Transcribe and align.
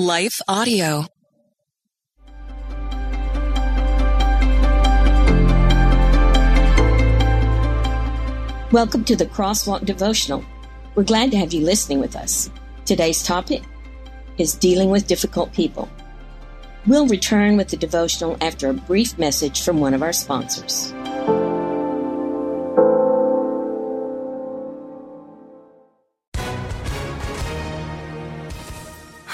Life 0.00 0.40
Audio. 0.46 1.06
Welcome 8.70 9.02
to 9.06 9.16
the 9.16 9.26
Crosswalk 9.26 9.84
Devotional. 9.84 10.44
We're 10.94 11.02
glad 11.02 11.32
to 11.32 11.36
have 11.38 11.52
you 11.52 11.64
listening 11.64 11.98
with 11.98 12.14
us. 12.14 12.48
Today's 12.84 13.24
topic 13.24 13.64
is 14.36 14.54
dealing 14.54 14.90
with 14.90 15.08
difficult 15.08 15.52
people. 15.52 15.88
We'll 16.86 17.08
return 17.08 17.56
with 17.56 17.70
the 17.70 17.76
devotional 17.76 18.36
after 18.40 18.70
a 18.70 18.74
brief 18.74 19.18
message 19.18 19.62
from 19.62 19.80
one 19.80 19.94
of 19.94 20.04
our 20.04 20.12
sponsors. 20.12 20.94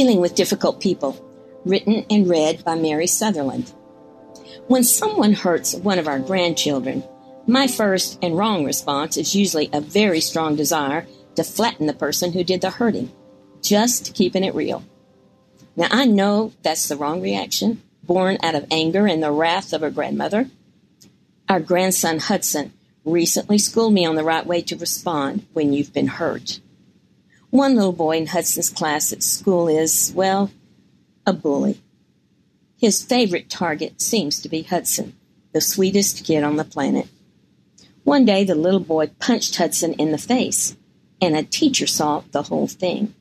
Dealing 0.00 0.22
with 0.22 0.34
Difficult 0.34 0.80
People, 0.80 1.14
written 1.66 2.06
and 2.08 2.26
read 2.26 2.64
by 2.64 2.74
Mary 2.74 3.06
Southerland. 3.06 3.70
When 4.66 4.82
someone 4.82 5.34
hurts 5.34 5.74
one 5.74 5.98
of 5.98 6.08
our 6.08 6.18
grandchildren, 6.18 7.04
my 7.46 7.66
first 7.66 8.18
and 8.22 8.34
wrong 8.34 8.64
response 8.64 9.18
is 9.18 9.36
usually 9.36 9.68
a 9.74 9.82
very 9.82 10.20
strong 10.20 10.56
desire 10.56 11.06
to 11.34 11.44
flatten 11.44 11.86
the 11.86 11.92
person 11.92 12.32
who 12.32 12.42
did 12.42 12.62
the 12.62 12.70
hurting, 12.70 13.12
just 13.60 14.14
keeping 14.14 14.42
it 14.42 14.54
real. 14.54 14.82
Now, 15.76 15.88
I 15.90 16.06
know 16.06 16.54
that's 16.62 16.88
the 16.88 16.96
wrong 16.96 17.20
reaction, 17.20 17.82
born 18.02 18.38
out 18.42 18.54
of 18.54 18.68
anger 18.70 19.06
and 19.06 19.22
the 19.22 19.30
wrath 19.30 19.74
of 19.74 19.82
a 19.82 19.90
grandmother. 19.90 20.48
Our 21.46 21.60
grandson 21.60 22.20
Hudson 22.20 22.72
recently 23.04 23.58
schooled 23.58 23.92
me 23.92 24.06
on 24.06 24.14
the 24.14 24.24
right 24.24 24.46
way 24.46 24.62
to 24.62 24.76
respond 24.76 25.44
when 25.52 25.74
you've 25.74 25.92
been 25.92 26.06
hurt. 26.06 26.58
One 27.50 27.74
little 27.74 27.92
boy 27.92 28.16
in 28.16 28.28
Hudson's 28.28 28.70
class 28.70 29.12
at 29.12 29.24
school 29.24 29.66
is, 29.66 30.12
well, 30.14 30.52
a 31.26 31.32
bully. 31.32 31.80
His 32.78 33.02
favorite 33.02 33.50
target 33.50 34.00
seems 34.00 34.40
to 34.40 34.48
be 34.48 34.62
Hudson, 34.62 35.16
the 35.52 35.60
sweetest 35.60 36.24
kid 36.24 36.44
on 36.44 36.56
the 36.56 36.64
planet. 36.64 37.08
One 38.04 38.24
day, 38.24 38.44
the 38.44 38.54
little 38.54 38.80
boy 38.80 39.08
punched 39.18 39.56
Hudson 39.56 39.94
in 39.94 40.12
the 40.12 40.18
face, 40.18 40.76
and 41.20 41.36
a 41.36 41.42
teacher 41.42 41.86
saw 41.88 42.22
the 42.30 42.42
whole 42.42 42.68
thing. 42.68 43.14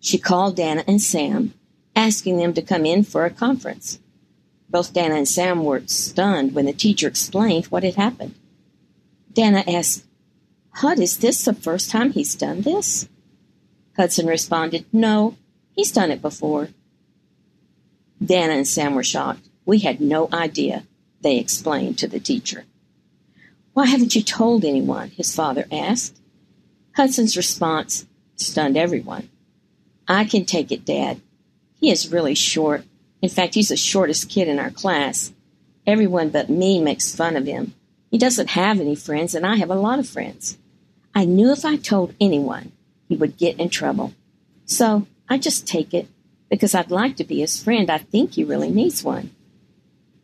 She 0.00 0.16
called 0.16 0.56
Dana 0.56 0.84
and 0.86 1.02
Sam, 1.02 1.52
asking 1.96 2.36
them 2.36 2.54
to 2.54 2.62
come 2.62 2.86
in 2.86 3.02
for 3.02 3.24
a 3.24 3.30
conference. 3.30 3.98
Both 4.70 4.92
Dana 4.92 5.16
and 5.16 5.28
Sam 5.28 5.64
were 5.64 5.82
stunned 5.86 6.54
when 6.54 6.66
the 6.66 6.72
teacher 6.72 7.08
explained 7.08 7.66
what 7.66 7.82
had 7.82 7.96
happened. 7.96 8.34
Dana 9.32 9.64
asked, 9.66 10.04
Hud, 10.74 11.00
is 11.00 11.18
this 11.18 11.44
the 11.44 11.52
first 11.52 11.90
time 11.90 12.12
he's 12.12 12.34
done 12.34 12.62
this? 12.62 13.08
Hudson 13.96 14.26
responded, 14.26 14.84
No, 14.92 15.36
he's 15.74 15.92
done 15.92 16.10
it 16.10 16.20
before. 16.22 16.68
Dana 18.24 18.54
and 18.54 18.68
Sam 18.68 18.94
were 18.94 19.04
shocked. 19.04 19.48
We 19.64 19.80
had 19.80 20.00
no 20.00 20.28
idea, 20.32 20.84
they 21.20 21.38
explained 21.38 21.98
to 21.98 22.08
the 22.08 22.20
teacher. 22.20 22.64
Why 23.72 23.86
haven't 23.86 24.14
you 24.14 24.22
told 24.22 24.64
anyone? 24.64 25.10
his 25.10 25.34
father 25.34 25.66
asked. 25.70 26.18
Hudson's 26.96 27.36
response 27.36 28.06
stunned 28.36 28.76
everyone. 28.76 29.28
I 30.08 30.24
can 30.24 30.44
take 30.44 30.72
it, 30.72 30.84
Dad. 30.84 31.20
He 31.78 31.90
is 31.90 32.12
really 32.12 32.34
short. 32.34 32.84
In 33.20 33.28
fact, 33.28 33.54
he's 33.54 33.68
the 33.68 33.76
shortest 33.76 34.30
kid 34.30 34.48
in 34.48 34.58
our 34.58 34.70
class. 34.70 35.32
Everyone 35.86 36.30
but 36.30 36.48
me 36.48 36.80
makes 36.80 37.14
fun 37.14 37.36
of 37.36 37.46
him. 37.46 37.74
He 38.10 38.18
doesn't 38.18 38.50
have 38.50 38.80
any 38.80 38.94
friends, 38.94 39.34
and 39.34 39.46
I 39.46 39.56
have 39.56 39.70
a 39.70 39.74
lot 39.74 39.98
of 39.98 40.08
friends. 40.08 40.58
I 41.14 41.24
knew 41.24 41.50
if 41.50 41.64
I 41.64 41.76
told 41.76 42.14
anyone, 42.20 42.72
he 43.08 43.16
would 43.16 43.36
get 43.36 43.58
in 43.58 43.68
trouble. 43.68 44.12
So 44.64 45.06
I 45.28 45.38
just 45.38 45.66
take 45.66 45.94
it 45.94 46.08
because 46.50 46.74
I'd 46.74 46.90
like 46.90 47.16
to 47.16 47.24
be 47.24 47.40
his 47.40 47.62
friend. 47.62 47.90
I 47.90 47.98
think 47.98 48.32
he 48.32 48.44
really 48.44 48.70
needs 48.70 49.02
one. 49.02 49.30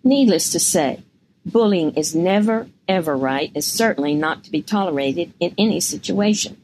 Needless 0.04 0.50
to 0.50 0.60
say, 0.60 1.02
bullying 1.44 1.94
is 1.94 2.14
never, 2.14 2.68
ever 2.88 3.16
right, 3.16 3.50
and 3.54 3.64
certainly 3.64 4.14
not 4.14 4.44
to 4.44 4.50
be 4.50 4.62
tolerated 4.62 5.32
in 5.40 5.54
any 5.58 5.80
situation. 5.80 6.56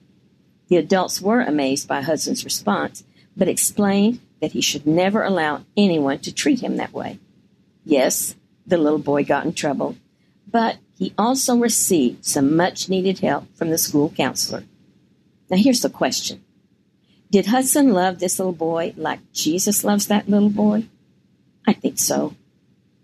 The 0.68 0.76
adults 0.76 1.20
were 1.20 1.40
amazed 1.40 1.88
by 1.88 2.02
Hudson's 2.02 2.44
response, 2.44 3.04
but 3.36 3.48
explained 3.48 4.20
that 4.40 4.52
he 4.52 4.60
should 4.60 4.86
never 4.86 5.22
allow 5.22 5.64
anyone 5.76 6.18
to 6.20 6.34
treat 6.34 6.60
him 6.60 6.76
that 6.76 6.92
way. 6.92 7.18
Yes, 7.84 8.34
the 8.66 8.76
little 8.76 8.98
boy 8.98 9.24
got 9.24 9.44
in 9.44 9.52
trouble, 9.52 9.96
but 10.50 10.76
he 10.96 11.14
also 11.16 11.56
received 11.56 12.24
some 12.24 12.56
much 12.56 12.88
needed 12.88 13.20
help 13.20 13.56
from 13.56 13.70
the 13.70 13.78
school 13.78 14.12
counselor. 14.16 14.64
Now, 15.50 15.56
here's 15.56 15.80
the 15.80 15.90
question 15.90 16.44
Did 17.30 17.46
Hudson 17.46 17.92
love 17.92 18.18
this 18.18 18.38
little 18.38 18.52
boy 18.52 18.94
like 18.96 19.32
Jesus 19.32 19.84
loves 19.84 20.06
that 20.06 20.28
little 20.28 20.50
boy? 20.50 20.86
I 21.66 21.72
think 21.72 21.98
so. 21.98 22.34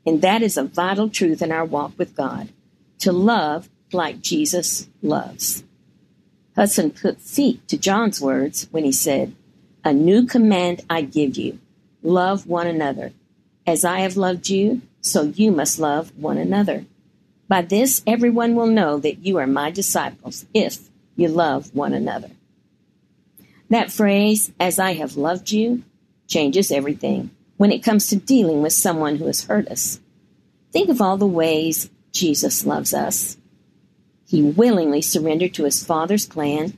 And 0.06 0.20
that 0.22 0.42
is 0.42 0.56
a 0.56 0.64
vital 0.64 1.08
truth 1.08 1.40
in 1.42 1.50
our 1.50 1.64
walk 1.64 1.92
with 1.98 2.14
God 2.14 2.50
to 2.98 3.12
love 3.12 3.68
like 3.92 4.20
Jesus 4.20 4.88
loves. 5.02 5.64
Hudson 6.56 6.90
put 6.90 7.20
feet 7.20 7.66
to 7.68 7.76
John's 7.76 8.20
words 8.20 8.68
when 8.70 8.84
he 8.84 8.92
said, 8.92 9.34
A 9.84 9.92
new 9.92 10.26
command 10.26 10.82
I 10.88 11.02
give 11.02 11.36
you 11.36 11.58
love 12.02 12.46
one 12.46 12.66
another. 12.66 13.12
As 13.66 13.84
I 13.84 14.00
have 14.00 14.16
loved 14.16 14.48
you, 14.50 14.82
so 15.00 15.22
you 15.22 15.50
must 15.50 15.78
love 15.78 16.12
one 16.16 16.38
another. 16.38 16.84
By 17.48 17.62
this, 17.62 18.02
everyone 18.06 18.54
will 18.54 18.66
know 18.66 18.98
that 18.98 19.24
you 19.24 19.38
are 19.38 19.46
my 19.46 19.70
disciples 19.70 20.46
if 20.54 20.88
you 21.16 21.28
love 21.28 21.74
one 21.74 21.92
another. 21.92 22.30
That 23.70 23.90
phrase, 23.90 24.52
as 24.60 24.78
I 24.78 24.94
have 24.94 25.16
loved 25.16 25.50
you, 25.50 25.84
changes 26.26 26.70
everything 26.70 27.30
when 27.56 27.72
it 27.72 27.82
comes 27.82 28.08
to 28.08 28.16
dealing 28.16 28.62
with 28.62 28.72
someone 28.72 29.16
who 29.16 29.26
has 29.26 29.44
hurt 29.44 29.68
us. 29.68 30.00
Think 30.72 30.88
of 30.88 31.00
all 31.00 31.16
the 31.16 31.26
ways 31.26 31.90
Jesus 32.12 32.66
loves 32.66 32.92
us. 32.92 33.36
He 34.26 34.42
willingly 34.42 35.02
surrendered 35.02 35.54
to 35.54 35.64
his 35.64 35.84
Father's 35.84 36.26
plan, 36.26 36.76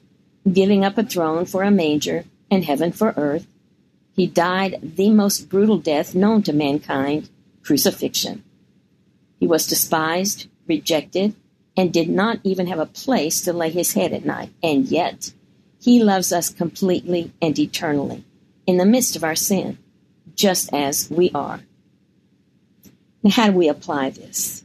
giving 0.50 0.84
up 0.84 0.99
a 0.99 1.02
throne 1.02 1.46
for 1.46 1.62
a 1.62 1.70
manger 1.70 2.25
and 2.50 2.64
heaven 2.64 2.93
for 2.93 3.14
earth. 3.16 3.46
He 4.14 4.26
died 4.26 4.81
the 4.82 5.11
most 5.11 5.49
brutal 5.49 5.78
death 5.78 6.14
known 6.14 6.43
to 6.44 6.52
mankind 6.52 7.28
crucifixion. 7.62 8.44
He 9.38 9.46
was 9.46 9.66
despised, 9.66 10.46
rejected, 10.66 11.34
and 11.76 11.93
did 11.93 12.08
not 12.08 12.40
even 12.43 12.67
have 12.67 12.78
a 12.78 12.87
place 12.87 13.43
to 13.43 13.52
lay 13.52 13.70
his 13.70 13.93
head 13.93 14.12
at 14.12 14.25
night. 14.25 14.50
And 14.62 14.87
yet, 14.87 15.32
he 15.81 16.02
loves 16.02 16.32
us 16.32 16.50
completely 16.50 17.32
and 17.40 17.58
eternally 17.58 18.25
in 18.67 18.78
the 18.78 18.87
midst 18.87 19.14
of 19.14 19.25
our 19.25 19.37
sin, 19.37 19.78
just 20.34 20.73
as 20.73 21.11
we 21.11 21.31
are. 21.34 21.61
Now, 23.23 23.31
how 23.31 23.46
do 23.46 23.52
we 23.52 23.69
apply 23.69 24.11
this? 24.11 24.64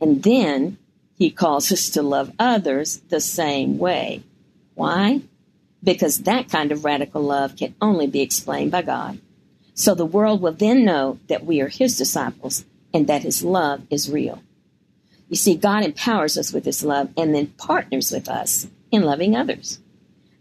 And 0.00 0.22
then 0.22 0.78
he 1.16 1.30
calls 1.30 1.72
us 1.72 1.90
to 1.90 2.02
love 2.02 2.32
others 2.38 2.98
the 3.08 3.20
same 3.20 3.78
way. 3.78 4.22
Why? 4.74 5.22
Because 5.82 6.18
that 6.18 6.48
kind 6.48 6.70
of 6.70 6.84
radical 6.84 7.22
love 7.22 7.56
can 7.56 7.74
only 7.80 8.06
be 8.06 8.20
explained 8.20 8.70
by 8.70 8.82
God. 8.82 9.18
So 9.74 9.94
the 9.94 10.06
world 10.06 10.40
will 10.40 10.52
then 10.52 10.84
know 10.84 11.18
that 11.28 11.44
we 11.44 11.60
are 11.60 11.68
his 11.68 11.96
disciples 11.98 12.64
and 12.94 13.06
that 13.08 13.22
his 13.22 13.42
love 13.44 13.82
is 13.90 14.10
real. 14.10 14.42
You 15.28 15.36
see, 15.36 15.56
God 15.56 15.84
empowers 15.84 16.38
us 16.38 16.52
with 16.52 16.64
his 16.64 16.84
love 16.84 17.10
and 17.16 17.34
then 17.34 17.48
partners 17.58 18.10
with 18.10 18.28
us 18.28 18.66
in 18.90 19.02
loving 19.02 19.36
others. 19.36 19.78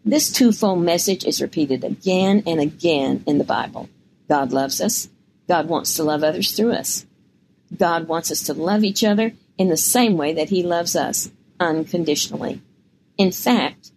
This 0.05 0.31
twofold 0.31 0.81
message 0.81 1.25
is 1.25 1.41
repeated 1.41 1.83
again 1.83 2.43
and 2.47 2.61
again 2.61 3.23
in 3.27 3.37
the 3.37 3.43
Bible. 3.43 3.89
God 4.29 4.53
loves 4.53 4.79
us. 4.79 5.09
God 5.47 5.67
wants 5.67 5.95
to 5.95 6.03
love 6.03 6.23
others 6.23 6.55
through 6.55 6.73
us. 6.73 7.05
God 7.75 8.07
wants 8.07 8.31
us 8.31 8.43
to 8.43 8.53
love 8.53 8.83
each 8.83 9.03
other 9.03 9.33
in 9.57 9.69
the 9.69 9.77
same 9.77 10.15
way 10.17 10.33
that 10.33 10.49
He 10.49 10.63
loves 10.63 10.95
us, 10.95 11.29
unconditionally. 11.59 12.61
In 13.17 13.31
fact, 13.31 13.91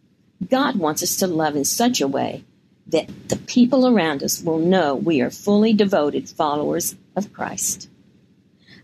God 0.49 0.77
wants 0.77 1.03
us 1.03 1.17
to 1.17 1.27
love 1.27 1.55
in 1.55 1.65
such 1.65 2.01
a 2.01 2.09
way 2.09 2.45
that 2.87 3.29
the 3.29 3.37
people 3.37 3.87
around 3.87 4.23
us 4.23 4.43
will 4.43 4.59
know 4.59 4.95
we 4.95 5.21
are 5.21 5.31
fully 5.31 5.73
devoted 5.73 6.29
followers 6.29 6.97
of 7.15 7.33
Christ. 7.33 7.90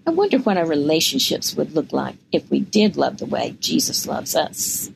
I 0.06 0.10
wonder 0.10 0.38
what 0.38 0.56
our 0.56 0.66
relationships 0.66 1.56
would 1.56 1.72
look 1.72 1.92
like 1.92 2.14
if 2.30 2.48
we 2.48 2.60
did 2.60 2.96
love 2.96 3.18
the 3.18 3.26
way 3.26 3.56
Jesus 3.58 4.06
loves 4.06 4.36
us. 4.36 4.90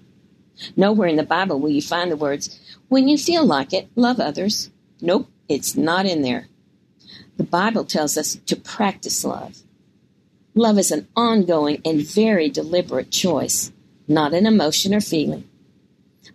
Nowhere 0.77 1.09
in 1.09 1.17
the 1.17 1.25
Bible 1.25 1.59
will 1.59 1.71
you 1.71 1.83
find 1.83 2.11
the 2.11 2.17
words, 2.17 2.61
when 2.89 3.09
you 3.09 3.19
feel 3.19 3.45
like 3.45 3.73
it, 3.73 3.89
love 3.97 4.21
others. 4.21 4.71
Nope, 5.01 5.29
it's 5.49 5.77
not 5.77 6.07
in 6.07 6.23
there. 6.23 6.47
The 7.39 7.45
Bible 7.45 7.85
tells 7.85 8.17
us 8.17 8.37
to 8.37 8.55
practice 8.57 9.25
love. 9.25 9.63
Love 10.55 10.79
is 10.79 10.91
an 10.91 11.09
ongoing 11.17 11.81
and 11.85 12.07
very 12.07 12.49
deliberate 12.49 13.11
choice, 13.11 13.73
not 14.07 14.35
an 14.35 14.47
emotion 14.47 14.95
or 14.95 15.01
feeling. 15.01 15.49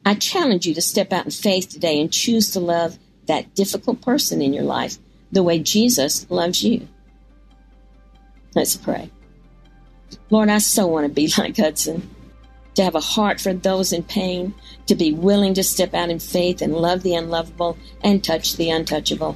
I 0.06 0.16
challenge 0.16 0.66
you 0.66 0.74
to 0.74 0.82
step 0.82 1.14
out 1.14 1.26
in 1.26 1.32
faith 1.32 1.70
today 1.70 2.02
and 2.02 2.12
choose 2.12 2.52
to 2.52 2.60
love 2.60 2.98
that 3.28 3.56
difficult 3.56 4.02
person 4.02 4.42
in 4.42 4.54
your 4.54 4.64
life 4.64 4.98
the 5.32 5.44
way 5.44 5.60
Jesus 5.60 6.30
loves 6.30 6.64
you. 6.64 6.88
Let's 8.56 8.78
pray. 8.78 9.12
Lord, 10.30 10.50
I 10.50 10.60
so 10.60 10.88
want 10.88 11.06
to 11.06 11.14
be 11.14 11.30
like 11.38 11.58
Hudson, 11.58 12.10
to 12.76 12.84
have 12.84 12.96
a 12.96 13.02
heart 13.02 13.40
for 13.40 13.54
those 13.54 13.94
in 13.94 14.04
pain, 14.04 14.56
to 14.88 14.96
be 14.96 15.14
willing 15.14 15.54
to 15.56 15.64
step 15.64 15.94
out 15.94 16.10
in 16.10 16.20
faith 16.20 16.62
and 16.62 16.74
love 16.74 17.04
the 17.04 17.16
unlovable 17.16 17.78
and 18.02 18.24
touch 18.24 18.56
the 18.56 18.70
untouchable. 18.70 19.36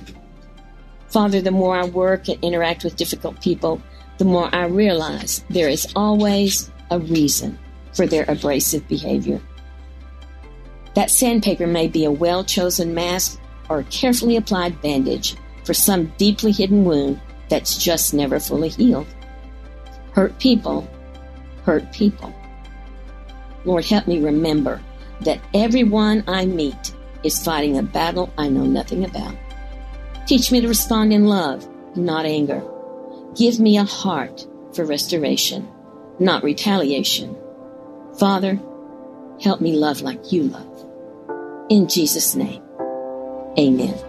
Father, 1.10 1.42
the 1.42 1.52
more 1.52 1.76
I 1.76 1.86
work 1.86 2.30
and 2.30 2.42
interact 2.44 2.84
with 2.84 2.96
difficult 2.96 3.42
people, 3.42 3.82
the 4.18 4.26
more 4.26 4.54
I 4.54 4.66
realize 4.66 5.44
there 5.50 5.70
is 5.70 5.92
always 5.96 6.72
a 6.92 7.00
reason 7.00 7.58
for 7.94 8.06
their 8.06 8.26
abrasive 8.28 8.88
behavior. 8.88 9.42
That 10.96 11.10
sandpaper 11.10 11.68
may 11.68 11.88
be 11.88 12.06
a 12.06 12.12
well 12.12 12.44
chosen 12.44 12.94
mask 12.94 13.40
or 13.70 13.80
a 13.80 13.84
carefully 13.86 14.36
applied 14.36 14.82
bandage 14.82 15.36
for 15.64 15.74
some 15.74 16.12
deeply 16.18 16.52
hidden 16.52 16.86
wound 16.86 17.20
that's 17.50 17.78
just 17.78 18.14
never 18.14 18.40
fully 18.40 18.70
healed. 18.70 19.08
Hurt 20.14 20.38
people 20.40 20.88
hurt 21.70 21.92
people. 21.92 22.34
Lord, 23.64 23.86
help 23.86 24.08
me 24.08 24.20
remember 24.20 24.82
that 25.22 25.40
everyone 25.54 26.24
I 26.28 26.48
meet 26.48 26.96
is 27.24 27.44
fighting 27.44 27.78
a 27.78 27.84
battle 27.84 28.34
I 28.40 28.48
know 28.50 28.64
nothing 28.64 29.06
about. 29.06 29.36
Teach 30.26 30.52
me 30.52 30.62
to 30.62 30.68
respond 30.68 31.14
in 31.14 31.26
love, 31.26 31.68
not 31.96 32.26
anger. 32.26 32.64
Give 33.36 33.60
me 33.60 33.78
a 33.78 33.84
heart 33.84 34.48
for 34.74 34.84
restoration, 34.84 35.68
not 36.18 36.44
retaliation. 36.44 37.38
Father, 38.18 38.60
help 39.40 39.62
me 39.62 39.74
love 39.74 40.02
like 40.02 40.32
you 40.32 40.44
love. 40.44 40.86
In 41.70 41.88
Jesus' 41.88 42.36
name, 42.36 42.64
amen. 43.60 44.09